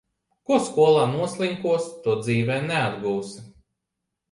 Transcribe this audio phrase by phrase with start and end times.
[0.51, 3.49] Ko skolā noslinkosi, to dzīvē neatgūsi.